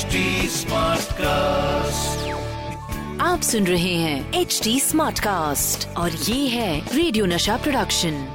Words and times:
HD 0.00 0.06
Smartcast. 0.06 1.20
आप 3.20 3.40
सुन 3.42 3.64
रहे 3.64 3.94
हैं 3.94 4.32
एच 4.34 4.60
डी 4.64 4.80
स्मार्ट 4.80 5.20
कास्ट 5.20 5.96
और 5.96 6.10
ये 6.10 6.48
है 6.48 6.80
रेडियो 6.80 7.26
नशा 7.26 7.56
प्रोडक्शन 7.56 8.28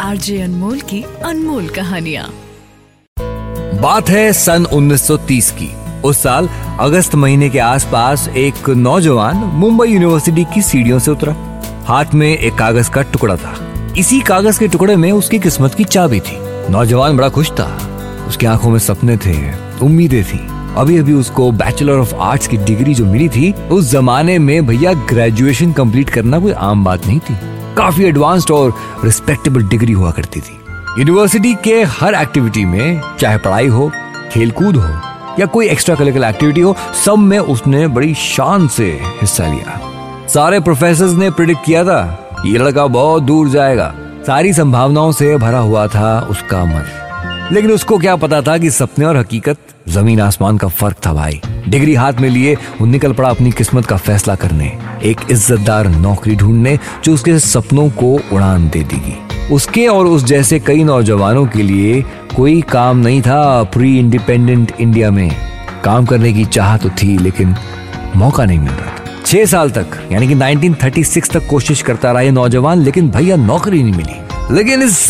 आरजे 0.00 0.42
अनमोल 0.42 0.80
की 0.80 1.02
अनमोल 1.02 1.68
कहानिया। 1.68 2.30
बात 3.80 4.08
है 4.08 4.32
सन 4.32 4.64
1930 4.64 5.50
की। 5.50 6.00
उस 6.00 6.22
साल 6.22 6.48
अगस्त 6.80 7.14
महीने 7.14 7.48
के 7.48 7.58
आसपास 7.58 8.28
एक 8.28 8.68
नौजवान 8.68 9.36
मुंबई 9.36 9.88
यूनिवर्सिटी 9.88 10.44
की 10.44 10.62
सीढ़ियों 10.62 10.98
से 10.98 11.10
उतरा। 11.10 11.60
हाथ 11.86 12.06
में 12.14 12.38
एक 12.38 12.54
कागज़ 12.54 12.90
का 12.90 13.02
टुकड़ा 13.02 13.36
था। 13.36 13.74
इसी 13.98 14.20
कागज़ 14.20 14.58
के 14.58 14.68
टुकड़े 14.68 14.96
में 14.96 15.12
उसकी 15.12 15.38
किस्मत 15.38 15.74
की 15.74 15.84
चाबी 15.84 16.20
थी। 16.20 16.38
नौजवान 16.70 17.16
बड़ा 17.16 17.28
खुश 17.28 17.50
था। 17.50 17.90
उसकी 18.28 18.46
आँखों 18.46 18.70
में 18.70 18.78
सपने 18.78 19.16
थे, 19.16 19.52
उम्मीदें 19.82 20.24
थी। 20.24 20.48
अभी 20.76 20.98
अभी 20.98 21.12
उसको 21.12 21.52
बैचलर 21.52 21.92
ऑफ़ 21.92 22.14
आर्ट्स 22.14 22.46
की 22.46 22.56
डिग्री 22.56 22.94
जो 22.94 23.06
मिली 23.06 23.28
थी, 23.28 23.52
उस 23.52 23.90
जमाने 23.90 24.38
में 24.38 24.66
भैया 24.66 24.92
ग्रेजुएशन 24.92 25.72
कंप्लीट 25.72 26.10
करना 26.10 26.40
कोई 26.40 26.52
आम 26.52 26.84
बात 26.84 27.06
नहीं 27.06 27.18
थी। 27.18 27.36
काफ़ी 27.76 28.04
एडवांस्ड 28.04 28.50
और 28.50 28.74
रिस्पेक्टेबल 29.04 29.62
डिग्री 29.62 29.92
हुआ 29.92 30.10
करती 30.10 30.40
थी। 30.40 30.60
यूनिवर्सिटी 30.98 31.54
के 31.54 31.82
हर 31.82 32.14
एक्टिविटी 32.14 32.64
में, 32.64 33.00
चाहे 33.20 33.38
पढ़ाई 33.38 33.66
हो, 33.66 33.90
खेलकूद 34.32 34.76
हो, 34.76 35.00
या 35.40 35.46
कोई 35.46 35.68
एक्स्ट्रा 35.68 35.94
करिकुलर 35.94 36.28
एक्टिविटी 36.28 36.60
हो, 36.60 36.76
सब 37.04 37.18
में 37.18 37.38
उसने 37.38 37.86
बड़ी 37.86 38.14
शान 38.14 38.68
से 38.68 39.00
हिस्सा 39.02 39.46
लिया। 39.46 39.80
सारे 40.28 40.60
प्रोफेसर 40.60 41.06
ने 41.06 41.30
प्रिडिक्ट 41.30 41.64
किया 41.64 41.84
था, 41.84 42.30
ये 42.46 42.58
लड़का 42.58 42.86
बहुत 42.86 43.22
दूर 43.22 43.48
जाएगा। 43.48 43.94
सारी 44.26 44.52
संभावनाओं 44.52 45.12
से 45.12 45.36
भरा 45.36 45.58
हुआ 45.58 45.86
था 45.86 46.20
उसका 46.30 46.64
मन। 46.64 47.03
लेकिन 47.52 47.70
उसको 47.70 47.98
क्या 47.98 48.16
पता 48.16 48.42
था 48.42 48.58
कि 48.58 48.70
सपने 48.70 49.04
और 49.04 49.16
हकीकत, 49.16 49.56
ज़मीन 49.88 50.20
आसमान 50.20 50.58
का 50.58 50.68
फ़र्क 50.68 50.96
था 51.06 51.12
भाई। 51.12 51.40
डिग्री 51.68 51.94
हाथ 51.94 52.12
में 52.12 52.30
लिए, 52.30 52.54
वो 52.54 52.86
निकल 52.86 53.12
पड़ा 53.12 53.28
अपनी 53.28 53.52
किस्मत 53.52 53.86
का 53.86 53.96
फैसला 53.96 54.34
करने। 54.34 54.78
एक 55.04 55.20
इज्जतदार 55.30 55.88
नौकरी 55.88 56.36
ढूँढने, 56.36 56.78
जो 57.04 57.14
उसके 57.14 57.38
सपनों 57.38 57.90
को 57.90 58.20
उड़ान 58.32 58.68
दे 58.68 58.82
देगी। 58.82 59.16
उसके 59.54 59.86
और 59.86 60.06
उस 60.06 60.24
जैसे 60.24 60.58
कई 60.58 60.84
नौजवानों 60.84 61.46
के 61.46 61.62
लिए 61.62 62.04
कोई 62.36 62.62
काम 62.62 62.96
नहीं 62.96 63.22
था 63.22 63.62
प्री 63.62 63.98
इंडिपेंडेंट 63.98 64.72
इंडिया 64.80 65.10
में। 65.10 65.36
काम 65.84 66.06
करने 66.06 66.32
की 66.32 66.44
चाह 66.44 66.76
तो 66.76 66.90
थी, 66.90 67.18
लेकिन 67.18 67.54
मौका 68.16 68.44
नहीं 68.44 68.58
मिल 68.58 68.72
रहा 68.72 68.90
था। 68.90 69.22
छह 69.26 69.44
साल 69.44 69.70
तक, 69.70 69.86
यानी 70.12 70.28
कि 70.28 70.34
1936 70.34 71.30
तक 71.30 71.46
कोशिश 71.46 71.82
करता 71.82 72.12
रहा 72.12 72.20
ये 72.20 72.30
नौजवान, 72.30 72.78
लेकिन 72.78 73.10
भैया 73.10 73.36
नौकरी 73.36 73.82
नहीं 73.82 73.94
मिली। 73.94 74.23
लेकिन 74.50 74.82
इस 74.82 75.06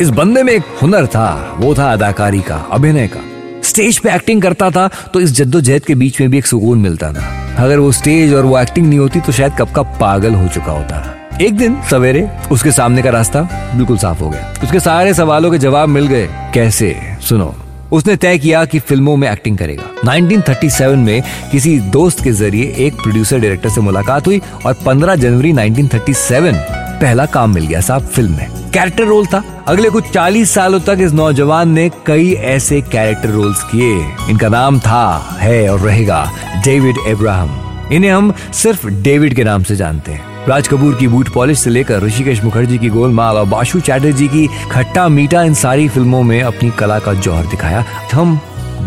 इस 0.00 0.08
बंदे 0.10 0.42
में 0.42 0.52
एक 0.52 0.62
हुनर 0.82 1.06
था। 1.06 1.56
वो 1.58 1.74
था 1.74 1.92
अदाकारी 1.92 2.40
का, 2.40 2.56
अभिनय 2.72 3.06
का। 3.06 3.20
स्टेज 3.64 3.98
पे 3.98 4.14
एक्टिंग 4.14 4.42
करता 4.42 4.70
था 4.70 4.88
तो 5.14 5.20
इस 5.20 5.32
जद्दोजहद 5.32 5.84
के 5.84 5.94
बीच 5.94 6.20
में 6.20 6.30
भी 6.30 6.38
एक 6.38 6.46
सुकून 6.46 6.78
मिलता 6.78 7.12
था। 7.12 7.24
अगर 7.58 7.78
वो 7.78 7.92
स्टेज 7.92 8.34
और 8.34 8.44
वो 8.44 8.58
एक्टिंग 8.58 8.88
नहीं 8.88 8.98
होती 8.98 9.20
तो 9.20 9.32
शायद 9.32 9.52
कब 9.58 9.70
का 9.70 9.82
पागल 9.82 10.34
हो 10.34 10.48
चुका 10.48 10.72
होता। 10.72 11.12
एक 11.42 11.56
दिन, 11.56 11.76
सवेरे, 11.90 12.28
उसके 12.52 12.72
सामने 12.72 13.02
का 13.02 13.10
रास्ता 13.10 13.40
बिल्कुल 13.76 13.98
साफ़ 13.98 14.20
हो 14.20 14.28
गया। 14.30 14.52
उसके 14.62 14.80
सारे 14.80 15.14
सवालों 15.14 15.50
के 15.50 15.58
जवाब 15.58 15.88
मिल 15.88 16.06
गए, 16.06 16.28
कैसे? 16.54 16.94
सुनो। 17.20 17.54
उसने 17.92 18.16
तय 18.16 18.38
किया 18.38 18.64
कि 18.64 18.78
फ़िल्मों 18.78 19.16
में 19.16 19.30
एक्टिंग 19.30 19.58
करेगा। 19.58 19.84
1937 20.04 20.98
में 20.98 21.22
किसी 21.52 21.78
दोस्त 21.78 22.22
के 22.24 22.32
ज़रिए 22.32 22.74
एक 22.78 22.94
प्रोड्यूसर 22.94 23.38
डायरेक्टर 23.38 23.68
से 23.68 23.80
मुलाकात 23.80 24.26
हुई 24.26 24.40
और 24.66 24.74
15 24.86 25.14
जनवरी 25.14 25.52
1937 25.52 26.64
पहला 27.00 27.26
काम 27.26 27.54
मिल 27.54 27.66
गया 27.66 27.80
साहब 27.80 28.06
फ़िल्म 28.06 28.36
में। 28.36 28.55
कैरेक्टर 28.76 29.04
रोल 29.04 29.26
था। 29.26 29.64
अगले 29.68 29.90
कुछ 29.90 30.10
40 30.10 30.50
सालों 30.50 30.80
तक 30.80 30.98
इस 31.00 31.12
नौजवान 31.12 31.68
ने 31.68 31.90
कई 32.06 32.32
ऐसे 32.32 32.80
कैरेक्टर 32.80 33.28
रोल्स 33.28 33.62
किए। 33.62 34.06
इनका 34.30 34.48
नाम 34.48 34.80
था, 34.80 35.36
है 35.40 35.68
और 35.68 35.80
रहेगा 35.80 36.32
डेविड 36.64 36.96
एब्राहम 37.06 37.88
इन्हें 37.92 38.10
हम 38.10 38.32
सिर्फ़ 38.52 38.86
डेविड 38.86 39.34
के 39.34 39.44
नाम 39.44 39.62
से 39.62 39.76
जानते 39.76 40.12
हैं। 40.12 40.46
राज 40.48 40.68
कपूर 40.68 40.94
की 40.94 41.08
बूट 41.08 41.28
पॉलिश 41.28 41.58
से 41.58 41.70
लेकर 41.70 42.02
ऋषिकेश 42.02 42.44
मुखर्जी 42.44 42.78
की 42.78 42.88
गोलमाल 42.88 43.36
और 43.36 43.46
बाशु 43.46 43.80
चैटर्जी 43.80 44.28
की 44.28 44.48
खट्टा 44.72 45.08
मीठा 45.08 45.42
इन 45.42 45.54
सारी 45.54 45.88
फ़िल्मों 45.88 46.22
में 46.22 46.42
अपनी 46.42 46.70
कला 46.70 46.98
का 46.98 47.14
जौहर 47.14 47.46
दिखाया। 47.46 47.84
हम 48.12 48.40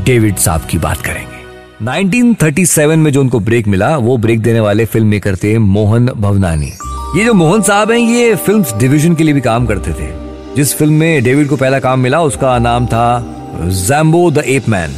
डेविड 0.06 0.36
साहब 0.36 0.62
की 0.62 0.78
बात 0.78 1.02
करेंगे। 1.02 1.86
1937 1.86 3.00
में 3.00 3.12
जो 3.12 3.22
उनको 3.22 3.40
ब्रेक 3.40 3.68
मिला, 3.68 3.98
वो 3.98 4.18
ब्रेक 4.18 4.42
देने 4.42 4.60
वाले 4.60 4.86
फ़िल्म 4.86 5.08
मेकर 5.08 5.36
थे 5.36 5.58
मोहन 5.58 6.10
भवनानी। 6.18 6.72
ये 7.16 7.24
जो 7.26 7.34
मोहन 7.34 7.62
साहब 7.62 7.92
हैं, 7.92 7.98
ये 7.98 8.34
फ़िल्म 8.36 8.64
डिवीज़न 8.80 9.14
के 9.16 9.24
लिए 9.24 9.34
भी 9.34 9.42
काम 9.42 9.66
करते 9.66 9.92
थे। 9.92 10.08
जिस 10.56 10.74
फ़िल्म 10.78 10.94
में 10.94 11.24
डेविड 11.24 11.48
को 11.48 11.56
पहला 11.56 11.80
काम 11.80 12.00
मिला, 12.00 12.22
उसका 12.22 12.58
नाम 12.60 12.86
था 12.88 13.24
जैम्बो 13.60 14.30
द 14.32 14.44
एप 14.48 14.68
मैन 14.70 14.94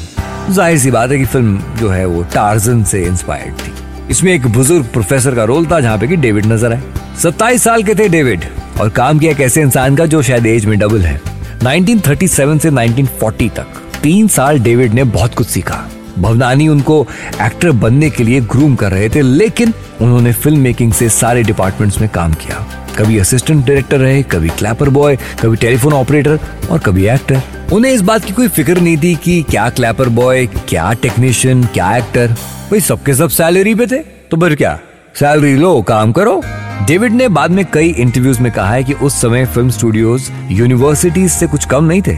ज़ाहिर 0.49 0.77
सी 0.79 0.91
बात 0.91 1.11
है 1.11 1.17
कि 1.17 1.25
फ़िल्म 1.25 1.61
जो 1.79 1.89
है 1.89 2.05
वो 2.05 2.23
टार्जन 2.33 2.83
से 2.83 3.03
इंस्पायर्ड 3.03 3.53
थी। 3.55 3.71
इसमें 4.11 4.33
एक 4.33 4.47
बुज़ुर्ग 4.47 4.85
प्रोफेसर 4.93 5.35
का 5.35 5.43
रोल 5.43 5.65
था, 5.65 5.79
जहाँ 5.79 5.97
पे 5.97 6.07
कि 6.07 6.15
डेविड 6.15 6.45
नज़र 6.45 6.73
आए। 6.73 6.81
सत्ताईस 7.21 7.63
साल 7.63 7.83
के 7.83 7.95
थे 7.95 8.09
डेविड 8.09 8.45
और 8.81 8.89
काम 8.89 9.19
किया 9.19 9.31
एक 9.31 9.39
ऐसे 9.39 9.61
इंसान 9.61 9.95
का 9.95 10.05
जो 10.05 10.21
शायद 10.21 10.45
एज 10.45 10.65
में 10.65 10.77
डबल 10.79 11.01
है। 11.01 11.19
1937 11.65 12.59
से 12.59 12.69
1940 12.69 13.49
तक। 13.49 13.81
तीन 14.03 14.27
साल 14.27 14.59
डेविड 14.59 14.93
ने 14.93 15.03
बहुत 15.03 15.35
कुछ 15.35 15.47
सीखा। 15.47 15.83
भवनानी 16.17 16.67
उनको 16.67 17.05
एक्टर 17.41 17.71
बनने 17.71 18.09
के 18.09 18.23
लिए 18.23 18.41
ग्रूम 18.41 18.75
कर 18.75 18.91
रहे 18.91 19.09
थे, 19.09 19.21
लेकिन 19.21 19.73
उन्होंने 20.01 20.33
फ़िल्म 20.33 20.59
मेकिंग 20.59 20.93
से 20.93 21.09
सारे 21.11 21.43
डिपार्टमेंट्स 21.43 21.99
में 22.01 22.09
काम 22.09 22.33
किया। 22.35 22.65
कभी 22.97 23.17
असिस्टेंट 23.19 23.65
डायरेक्टर 23.65 23.97
रहे, 23.97 24.21
कभी 24.23 24.49
क्लैपर 24.49 24.89
बॉय 24.89 25.17
कभी 25.41 25.57
टेलीफोन 25.57 25.93
ऑपरेटर 25.93 26.39
और 26.71 26.79
कभी 26.79 27.05
एक्टर 27.07 27.41
उन्हें 27.73 27.91
इस 27.91 28.01
बात 28.01 28.25
की 28.25 28.33
कोई 28.33 28.47
फ़िक्र 28.47 28.79
नहीं 28.79 28.97
थी 28.97 29.13
कि 29.15 29.41
क्या 29.49 29.69
क्लैपर 29.69 30.09
बॉय 30.11 30.45
क्या 30.69 30.91
टेक्नीशियन 30.93 31.63
क्या 31.63 31.95
एक्टर 31.97 32.27
भाई, 32.27 32.79
सबके 32.79 33.13
सब 33.13 33.29
सैलरी 33.29 33.75
पे 33.75 33.87
थे 33.87 33.97
तो 34.31 34.37
फिर 34.37 34.55
क्या? 34.55 34.79
सैलरी 35.15 35.55
लो, 35.55 35.81
काम 35.81 36.11
करो। 36.11 36.41
डेविड 36.87 37.13
ने 37.13 37.27
बाद 37.29 37.51
में 37.51 37.63
कई 37.73 37.89
इंटरव्यूज़ 37.89 38.41
में 38.41 38.51
कहा 38.51 38.73
है 38.73 38.83
कि 38.83 38.93
उस 38.93 39.21
समय 39.21 39.45
फ़िल्म 39.45 39.69
स्टूडियोज 39.69 40.29
यूनिवर्सिटीज 40.51 41.31
से 41.31 41.47
कुछ 41.47 41.65
कम 41.65 41.83
नहीं 41.83 42.01
थे। 42.01 42.17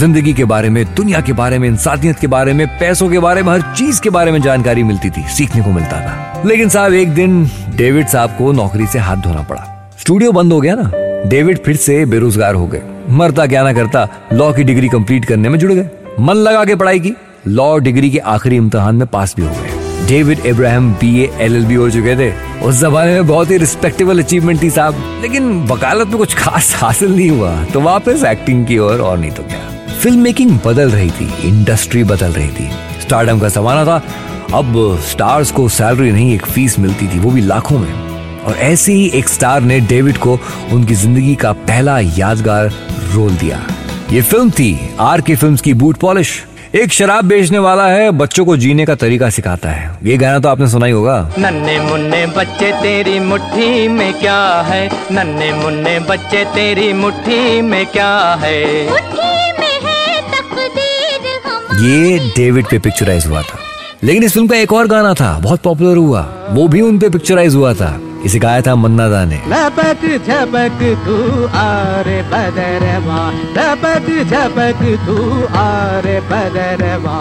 ज़िंदगी 0.00 0.32
के 0.32 0.44
बारे 0.44 0.68
में 0.70 0.84
दुनिया 0.94 1.20
के 1.20 1.32
बारे 1.32 1.58
में 1.58 1.68
इंसानियत 1.68 2.18
के 2.18 2.26
बारे 2.26 2.52
में 2.52 2.66
पैसों 2.66 3.08
के 3.10 3.18
बारे 3.18 3.42
में 3.42 3.52
हर 3.52 3.60
चीज़ 3.60 4.00
के 4.00 4.10
बारे 4.10 4.32
में 4.32 4.40
जानकारी 4.42 4.82
मिलती 4.82 5.10
थी 5.10 5.28
सीखने 5.28 5.62
को 5.62 5.70
मिलता 5.70 6.00
था। 6.00 6.42
लेकिन 6.46 6.68
साहब 6.68 6.92
एक 6.92 7.08
दिन 7.08 7.50
डेविड 7.74 8.06
साहब 8.06 8.30
को 8.30 8.52
नौकरी 8.52 8.86
से 8.86 8.98
हाथ 8.98 9.16
धोना 9.16 9.42
पड़ा। 9.42 9.90
स्टूडियो 9.98 10.32
बंद 10.32 10.52
हो 10.52 10.60
गया 10.60 10.74
ना? 10.74 10.90
डेविड 11.28 11.58
फिर 11.58 11.76
से 11.76 12.06
बेरोजगार 12.06 12.54
हो 12.54 12.66
गए। 12.66 12.82
मरता 13.10 13.46
क्या 13.46 13.62
ना 13.62 13.72
करता 13.72 14.08
लॉ 14.32 14.52
की 14.52 14.64
डिग्री 14.64 14.88
कंप्लीट 14.88 15.24
करने 15.24 15.48
में 15.48 15.58
जुड़ 15.58 15.72
गए। 15.72 15.88
मन 16.20 16.34
लगा 16.34 16.64
के 16.64 16.74
पढ़ाई 16.74 17.00
की। 17.00 17.12
लॉ 17.46 17.78
डिग्री 17.78 18.10
के 18.10 18.18
आखिरी 18.18 18.56
इम्तहान 18.56 18.96
में 18.96 19.06
पास 19.06 19.34
भी 19.36 19.42
हो 19.42 19.54
गए। 19.54 20.06
David 20.06 20.46
Ibrahim 20.46 20.92
B 20.92 21.30
L 21.40 21.56
L 21.56 21.66
B 21.66 21.74
हो 21.74 21.90
चुके 21.90 22.16
थे। 22.16 22.32
उस 22.60 22.80
जमाने 22.80 23.12
में 23.12 23.26
बहुत 23.26 23.50
ही 23.50 23.56
रिस्पेक्टेबल 23.56 24.22
अचीवमेंट 24.22 24.62
थी 24.62 24.70
साहब। 24.70 25.18
लेकिन 25.22 25.62
वकालत 25.62 26.08
में 26.08 26.18
कुछ 26.18 26.34
खास 26.34 26.74
हासिल 26.76 27.16
नहीं 27.16 27.30
हुआ। 27.30 27.64
तो 27.64 27.80
वापस 27.80 28.24
एक्टिंग 28.24 28.66
की 28.66 28.78
ओर 28.78 28.92
और, 28.92 29.00
और 29.00 29.18
नहीं 29.18 29.30
तो 29.30 29.42
क्या। 29.42 29.69
फ़िल्म 30.02 30.20
मेकिंग 30.20 30.50
बदल 30.64 30.90
रही 30.90 31.10
थी 31.10 31.48
इंडस्ट्री 31.48 32.02
बदल 32.04 32.32
रही 32.32 32.48
थी। 32.48 32.68
स्टारडम 33.00 33.40
का 33.40 33.48
जमाना 33.48 33.84
था 33.84 33.96
अब 34.54 34.72
स्टार्स 35.00 35.50
को 35.52 35.68
सैलरी 35.68 36.12
नहीं 36.12 36.32
एक 36.34 36.46
फ़ीस 36.46 36.78
मिलती 36.78 37.08
थी 37.08 37.18
वो 37.18 37.30
भी 37.30 37.40
लाखों 37.40 37.78
में। 37.78 37.92
और 38.44 38.56
ऐसे 38.58 38.92
ही 38.92 39.10
एक 39.14 39.28
स्टार 39.28 39.62
ने 39.62 39.78
डेविड 39.80 40.18
को 40.18 40.38
उनकी 40.72 40.94
ज़िंदगी 40.94 41.34
का 41.34 41.52
पहला 41.52 41.98
यादगार 42.00 42.70
रोल 43.14 43.36
दिया। 43.36 43.60
ये 44.12 44.22
फ़िल्म 44.22 44.50
थी 44.50 44.78
आर 45.00 45.20
के 45.20 45.36
फ़िल्म 45.36 45.56
की 45.56 45.74
बूट 45.74 45.96
पॉलिश 45.96 46.32
एक 46.74 46.92
शराब 46.92 47.24
बेचने 47.24 47.58
वाला 47.58 47.86
है 47.88 48.10
बच्चों 48.10 48.44
को 48.44 48.56
जीने 48.56 48.86
का 48.86 48.94
तरीका 48.94 49.30
सिखाता 49.30 49.70
है। 49.70 49.98
ये 50.04 50.16
गाना 50.16 50.38
तो 50.38 50.48
आपने 50.48 50.68
सुना 50.68 50.86
ही 50.86 50.92
होगा। 50.92 51.20
नन्हे 51.38 51.78
मुन्ने 51.80 52.26
बच्चे 52.26 52.72
तेरी 52.72 53.18
मुट्ठी 53.20 53.88
में 53.88 54.12
क्या 54.20 54.42
है? 54.62 54.86
नन्हे 55.12 55.52
मुन्ने 55.54 55.98
बच्चे 56.00 56.44
तेरी 56.54 56.92
मुट्ठी 56.92 57.60
में 57.60 57.84
क्या 57.86 58.12
है? 58.42 59.29
ये 61.72 62.18
डेविड 62.36 62.66
पे 62.66 62.78
पिक्चराइज 62.78 63.26
हुआ 63.26 63.42
था। 63.42 63.58
लेकिन 64.04 64.22
इस 64.24 64.32
फ़िल्म 64.32 64.48
का 64.48 64.56
एक 64.56 64.72
और 64.72 64.86
गाना 64.88 65.12
था 65.14 65.38
बहुत 65.38 65.62
पॉपुलर 65.62 65.96
हुआ। 65.96 66.20
वो 66.50 66.66
भी 66.68 66.80
उन 66.80 66.98
पे 66.98 67.08
पिक्चराइज 67.08 67.54
हुआ 67.54 67.72
था। 67.74 67.98
इसे 68.24 68.38
गाया 68.38 68.62
था 68.62 68.74
मन्ना 68.74 69.08
दा 69.08 69.24
ने। 69.24 69.36
लपक 69.48 70.04
झपक 70.16 70.80
तू 71.04 71.46
आरे 71.58 72.20
बदरवा 72.22 73.20
लपक 73.56 74.10
झपक 74.24 74.82
तू 75.06 75.46
आरे 75.58 76.20
बदरवा 76.30 77.20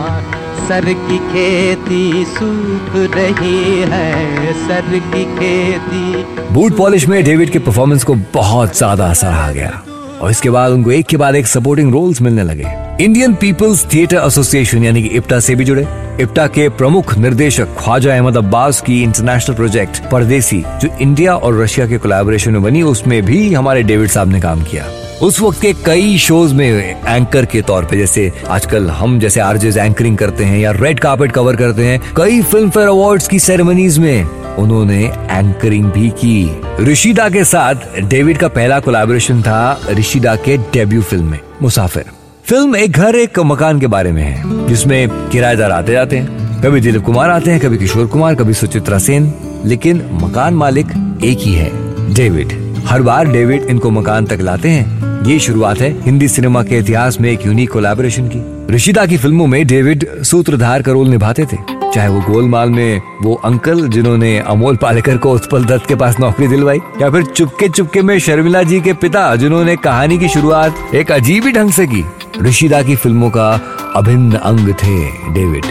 सर 0.67 0.85
की 0.85 1.17
खेती 1.29 2.25
सूख 2.25 2.95
रही 3.15 3.81
है 3.91 4.53
सर 4.67 4.99
की 5.05 5.23
खेती। 5.35 6.23
बूट 6.53 6.77
पॉलिश 6.77 7.07
में 7.07 7.23
डेविड 7.23 7.51
के 7.51 7.59
परफॉर्मेंस 7.59 8.03
को 8.03 8.15
बहुत 8.33 8.77
ज़्यादा 8.77 9.13
सराहा 9.13 9.51
गया। 9.51 9.81
और 10.21 10.31
इसके 10.31 10.49
बाद 10.49 10.71
उनको 10.71 10.91
एक 10.91 11.05
के 11.05 11.17
बाद 11.17 11.35
एक 11.35 11.47
सपोर्टिंग 11.47 11.91
रोल्स 11.91 12.21
मिलने 12.21 12.43
लगे। 12.43 12.65
इंडियन 13.03 13.33
पीपल्स 13.33 13.85
थिएटर 13.93 14.17
एसोसिएशन 14.17 14.83
यानी 14.83 15.03
कि 15.03 15.09
इप्टा 15.09 15.39
से 15.39 15.55
भी 15.55 15.65
जुड़े। 15.65 15.87
इप्टा 16.21 16.47
के 16.47 16.69
प्रमुख 16.69 17.17
निर्देशक 17.17 17.67
ख्वाजा 17.77 18.15
अहमद 18.15 18.37
अब्बास 18.37 18.81
की 18.81 19.03
इंटरनेशनल 19.03 19.55
प्रोजेक्ट 19.55 20.01
परदेसी, 20.11 20.63
जो 20.81 20.89
इंडिया 21.01 21.35
और 21.35 21.61
रशिया 21.61 21.87
के 21.87 21.97
कोलैबोरेशन 21.97 22.51
में 22.51 22.63
बनी, 22.63 22.81
उसमें 22.81 23.21
भी 23.25 23.53
हमारे 23.53 23.83
डेविड 23.83 24.09
साहब 24.09 24.29
ने 24.29 24.41
काम 24.41 24.63
किया। 24.63 24.85
उस 25.21 25.39
वक्त 25.41 25.59
के 25.61 25.71
कई 25.85 26.17
शोज़ 26.17 26.53
में 26.55 26.65
एंकर 26.65 27.45
के 27.45 27.61
तौर 27.61 27.85
पे, 27.85 27.97
जैसे 27.97 28.31
आजकल 28.49 28.89
हम 28.89 29.19
जैसे 29.19 29.39
आरजेज 29.39 29.77
एंकरिंग 29.77 30.17
करते 30.17 30.43
हैं 30.43 30.59
या 30.59 30.71
रेड 30.71 30.99
कार्पेट 30.99 31.31
कवर 31.31 31.55
करते 31.55 31.85
हैं, 31.85 31.99
कई 32.17 32.41
फ़िल्म 32.41 32.69
फेयर 32.69 32.87
अवार्ड्स 32.87 33.27
की 33.27 33.39
सेरेमनीज 33.39 33.97
में 33.99 34.23
उन्होंने 34.57 35.03
एंकरिंग 35.31 35.85
भी 35.85 36.09
की। 36.21 36.83
ऋषिदा 36.83 37.27
के 37.29 37.43
साथ 37.43 37.99
डेविड 38.01 38.37
का 38.37 38.47
पहला 38.49 38.79
कोलैबोरेशन 38.79 39.41
था 39.41 39.79
ऋषिदा 39.89 40.35
के 40.35 40.57
डेब्यू 40.73 41.01
फ़िल्म 41.01 41.25
में 41.25 41.39
मुसाफिर 41.61 42.05
फ़िल्म 42.45 42.75
एक 42.75 42.91
घर, 42.91 43.15
एक 43.15 43.39
मकान 43.41 43.79
के 43.79 43.87
बारे 43.87 44.11
में 44.11 44.21
है, 44.23 44.67
जिसमें 44.67 45.09
किराएदार 45.31 45.71
आते 45.71 45.91
जाते 45.91 46.17
हैं। 46.17 46.61
कभी 46.63 46.81
दिलीप 46.81 47.03
कुमार 47.05 47.29
आते 47.29 47.51
हैं, 47.51 47.59
कभी 47.59 47.77
किशोर 47.77 48.07
कुमार, 48.07 48.35
कभी 48.35 48.53
सुचित्रा 48.53 48.97
सेन, 48.99 49.33
लेकिन 49.65 50.01
मकान 50.21 50.53
मालिक 50.53 50.87
एक 51.23 51.37
ही 51.39 51.53
है 51.53 51.71
डेविड 52.13 52.57
हर 52.85 53.01
बार 53.01 53.27
डेविड 53.27 53.63
इनको 53.63 53.89
मकान 53.91 54.25
तक 54.25 54.39
लाते 54.41 54.69
हैं 54.69 54.98
ये 55.27 55.37
शुरुआत 55.39 55.79
है 55.79 55.89
हिंदी 56.03 56.27
सिनेमा 56.27 56.61
के 56.63 56.77
इतिहास 56.77 57.19
में 57.21 57.29
एक 57.31 57.45
यूनिक 57.45 57.71
कोलैबोरेशन 57.71 58.27
की। 58.27 58.73
ऋषिदा 58.75 59.05
की 59.05 59.17
फ़िल्मों 59.17 59.47
में 59.47 59.65
डेविड 59.67 60.05
सूत्रधार 60.23 60.81
का 60.81 60.91
रोल 60.91 61.07
निभाते 61.07 61.45
थे। 61.45 61.57
चाहे 61.93 62.07
वो 62.07 62.21
गोलमाल 62.21 62.69
में 62.69 63.01
वो 63.21 63.33
अंकल 63.35 63.87
जिन्होंने 63.87 64.37
अमोल 64.39 64.75
पालेकर 64.75 65.17
को 65.17 65.33
उत्पल 65.33 65.65
दत्त 65.65 65.87
के 65.87 65.95
पास 65.95 66.19
नौकरी 66.19 66.47
दिलवाई, 66.47 66.79
या 67.01 67.09
फिर 67.09 67.23
चुपके 67.23 67.69
चुपके 67.69 68.01
में 68.01 68.17
शर्मिला 68.19 68.63
जी 68.63 68.79
के 68.81 68.93
पिता 68.93 69.35
जिन्होंने 69.35 69.75
कहानी 69.75 70.17
की 70.17 70.29
शुरुआत 70.29 70.95
एक 70.95 71.11
अजीब 71.11 71.45
ही 71.45 71.51
ढंग 71.51 71.71
से 71.71 71.87
की। 71.87 72.05
ऋषिदा 72.41 72.81
की 72.83 72.95
फ़िल्मों 72.95 73.29
का 73.29 73.49
अभिन्न 73.95 74.37
अंग 74.37 74.73
थे 74.73 74.97
डेविड। 75.33 75.65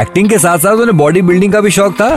एक्टिंग 0.00 0.28
के 0.28 0.38
साथ 0.38 0.58
साथ 0.58 0.72
उन्हें 0.72 0.96
बॉडी 0.98 1.22
बिल्डिंग 1.22 1.52
का 1.52 1.60
भी 1.60 1.70
शौक 1.70 1.94
था। 1.94 2.10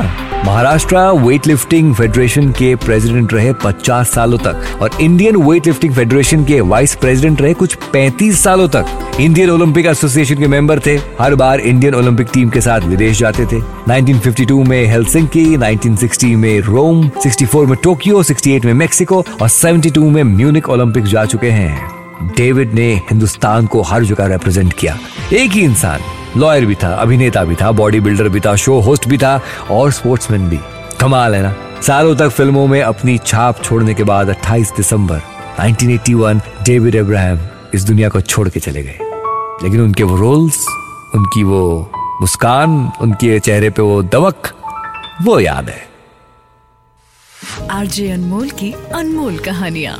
महाराष्ट्र 0.46 0.98
वेट 1.12 1.48
लिफ्टिंग 1.48 1.96
फेडरेशन 1.96 2.52
के 2.52 2.76
प्रेसिडेंट 2.76 3.34
रहे 3.34 3.54
50 3.54 4.12
सालों 4.12 4.38
तक 4.38 4.78
और 4.82 4.90
इंडियन 5.02 5.36
वेट 5.36 5.68
लिफ्टिंग 5.68 5.94
फेडरेशन 5.94 6.46
के 6.46 6.62
वाइस 6.62 6.96
प्रेसिडेंट 6.96 7.42
रहे 7.42 7.54
कुछ 7.54 7.78
35 7.94 8.44
सालों 8.44 8.68
तक। 8.68 8.86
इंडियन 9.20 9.50
ओलंपिक 9.50 9.86
एसोसिएशन 9.86 10.36
के 10.36 10.48
मेंबर 10.48 10.80
थे। 10.80 10.98
हर 11.20 11.36
बार 11.36 11.60
इंडियन 11.60 11.96
ओलंपिक 11.96 12.28
टीम 12.34 12.50
के 12.50 12.62
साथ 12.62 12.82
विदेश 12.82 13.20
जाते 13.20 13.46
थे। 13.46 13.62
1952 13.88 14.64
में 14.64 14.86
हेलसिंकी 14.86 15.58
1960 15.58 16.36
में 16.36 16.60
रोम 16.60 17.10
64 17.10 17.66
में 17.66 17.78
टोक्यो 17.84 18.24
68 18.24 18.66
में 18.66 18.74
मेक्सिको 18.74 19.26
और 19.42 19.50
72 19.50 20.10
में 20.10 20.24
म्यूनिक 20.24 20.70
ओलंपिक 20.70 21.04
जा 21.04 21.26
चुके 21.26 21.50
हैं। 21.50 21.92
डेविड 22.38 22.74
ने 22.74 22.94
हिंदुस्तान 22.96 23.66
को 23.66 23.82
हर 23.82 24.04
जगह 24.04 24.26
रिप्रेजेंट 24.26 24.74
किया। 24.74 24.98
एक 25.34 25.52
ही 25.52 25.62
इंसान। 25.62 26.00
लॉयर 26.38 26.66
भी 26.66 26.76
था, 26.76 26.96
अभिनेता 26.96 27.44
भी 27.44 27.56
था, 27.56 27.72
बॉडी 27.72 28.00
बिल्डर 28.00 28.30
भी 28.30 28.40
था, 28.40 28.56
शो 28.56 28.80
होस्ट 28.80 29.08
भी 29.08 29.18
था 29.18 29.42
और 29.72 29.92
स्पोर्ट्समैन 29.92 30.50
भी। 30.50 30.60
कमाल 31.02 31.36
है 31.36 31.42
ना? 31.42 31.56
सालों 31.82 32.16
तक 32.16 32.30
फ़िल्मों 32.30 32.68
में 32.68 32.82
अपनी 32.82 33.18
छाप 33.18 33.64
छोड़ने 33.64 33.94
के 33.94 34.04
बाद 34.04 34.30
28 34.30 34.74
दिसंबर 34.78 35.22
1981 35.60 36.42
डेविड 36.64 36.96
अब्राहम 36.96 37.40
इस 37.74 37.84
दुनिया 37.84 38.10
को 38.10 38.22
छोड़ 38.22 38.50
के 38.50 38.60
चले 38.60 38.84
गए। 38.84 39.00
लेकिन 39.64 39.82
उनके 39.82 40.04
वो 40.04 40.16
रोल्स, 40.16 40.68
उनकी 41.16 41.44
वो 41.44 41.92
मुस्कान, 42.22 42.92
उनके 43.02 43.40
चेहरे 43.40 43.70
पे 43.70 43.82
वो 43.82 44.04
दमक 44.04 44.52
वो 45.22 45.40
याद 45.40 45.70
है। 45.70 45.88
आरजे 47.72 48.12
अनमोल 48.12 48.50
की 48.50 48.76
अनमोल 48.96 49.38
कहानियाँ। 49.38 50.00